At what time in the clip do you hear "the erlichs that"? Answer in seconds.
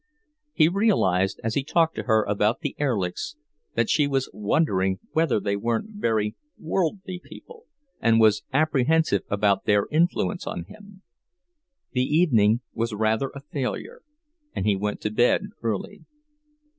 2.61-3.87